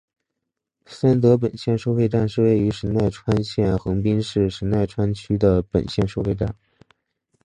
[0.87, 6.55] 三泽本线收费站是位于神奈川县横滨市神奈川区的本线收费站。